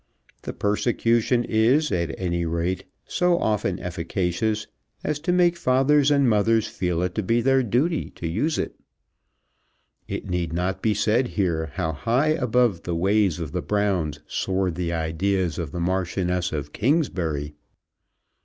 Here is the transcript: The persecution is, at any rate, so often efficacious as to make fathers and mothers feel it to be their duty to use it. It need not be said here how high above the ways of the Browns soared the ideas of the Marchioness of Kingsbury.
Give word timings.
The 0.41 0.53
persecution 0.53 1.43
is, 1.43 1.91
at 1.91 2.19
any 2.19 2.43
rate, 2.43 2.85
so 3.05 3.37
often 3.37 3.79
efficacious 3.79 4.65
as 5.03 5.19
to 5.19 5.31
make 5.31 5.55
fathers 5.55 6.09
and 6.09 6.27
mothers 6.27 6.65
feel 6.67 7.03
it 7.03 7.13
to 7.13 7.21
be 7.21 7.39
their 7.39 7.61
duty 7.61 8.09
to 8.15 8.27
use 8.27 8.57
it. 8.57 8.79
It 10.07 10.27
need 10.27 10.53
not 10.53 10.81
be 10.81 10.95
said 10.95 11.27
here 11.27 11.67
how 11.75 11.91
high 11.93 12.29
above 12.29 12.81
the 12.81 12.95
ways 12.95 13.39
of 13.39 13.51
the 13.51 13.61
Browns 13.61 14.21
soared 14.25 14.73
the 14.73 14.91
ideas 14.91 15.59
of 15.59 15.71
the 15.71 15.79
Marchioness 15.79 16.51
of 16.51 16.73
Kingsbury. 16.73 17.53